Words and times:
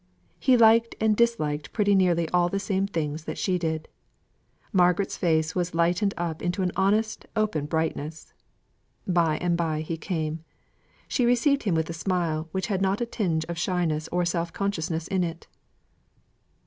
He 0.39 0.57
liked 0.57 0.95
and 0.99 1.15
disliked 1.15 1.73
pretty 1.73 1.93
nearly 1.93 2.25
the 2.25 2.59
same 2.59 2.87
things 2.87 3.25
that 3.25 3.37
she 3.37 3.59
did. 3.59 3.87
Margaret's 4.73 5.15
face 5.15 5.53
was 5.53 5.75
lightened 5.75 6.15
up 6.17 6.41
into 6.41 6.63
an 6.63 6.71
honest, 6.75 7.27
open 7.35 7.67
brightness. 7.67 8.33
By 9.05 9.37
and 9.37 9.55
by 9.55 9.81
he 9.81 9.97
came. 9.97 10.43
She 11.07 11.23
received 11.27 11.65
him 11.65 11.75
with 11.75 11.87
a 11.87 11.93
smile 11.93 12.49
which 12.51 12.65
had 12.65 12.81
not 12.81 12.99
a 12.99 13.05
tinge 13.05 13.45
of 13.45 13.59
shyness 13.59 14.07
or 14.11 14.25
self 14.25 14.51
consciousness 14.51 15.07
in 15.07 15.23
it. 15.23 15.45